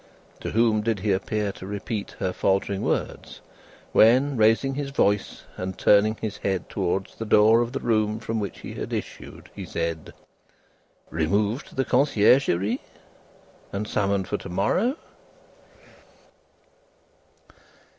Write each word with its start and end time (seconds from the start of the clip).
To 0.39 0.49
whom 0.49 0.81
did 0.81 1.01
he 1.01 1.11
appear 1.11 1.51
to 1.51 1.67
repeat 1.67 2.15
her 2.17 2.33
faltering 2.33 2.81
words, 2.81 3.39
when, 3.91 4.35
raising 4.35 4.73
his 4.73 4.89
voice 4.89 5.43
and 5.57 5.77
turning 5.77 6.15
his 6.15 6.37
head 6.37 6.69
towards 6.69 7.13
the 7.13 7.23
door 7.25 7.61
of 7.61 7.71
the 7.71 7.79
room 7.79 8.19
from 8.19 8.39
which 8.39 8.61
he 8.61 8.73
had 8.73 8.93
issued, 8.93 9.51
he 9.53 9.63
said: 9.63 10.11
"Removed 11.11 11.67
to 11.67 11.75
the 11.75 11.85
Conciergerie, 11.85 12.81
and 13.71 13.87
summoned 13.87 14.27
for 14.27 14.37
to 14.37 14.49
morrow?" 14.49 14.95